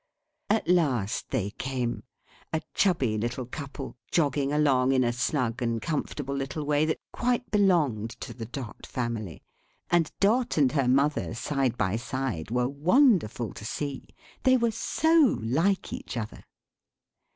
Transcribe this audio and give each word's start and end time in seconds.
At 0.49 0.67
last 0.67 1.29
they 1.29 1.51
came: 1.51 2.01
a 2.51 2.63
chubby 2.73 3.19
little 3.19 3.45
couple, 3.45 3.97
jogging 4.09 4.51
along 4.51 4.93
in 4.93 5.03
a 5.03 5.13
snug 5.13 5.61
and 5.61 5.79
comfortable 5.79 6.35
little 6.35 6.65
way 6.65 6.85
that 6.85 6.97
quite 7.13 7.51
belonged 7.51 8.09
to 8.21 8.33
the 8.33 8.47
Dot 8.47 8.87
family: 8.87 9.43
and 9.91 10.11
Dot 10.19 10.57
and 10.57 10.71
her 10.71 10.87
mother, 10.87 11.35
side 11.35 11.77
by 11.77 11.97
side, 11.97 12.49
were 12.49 12.67
wonderful 12.67 13.53
to 13.53 13.63
see. 13.63 14.07
They 14.41 14.57
were 14.57 14.71
so 14.71 15.37
like 15.39 15.93
each 15.93 16.17
other. 16.17 16.45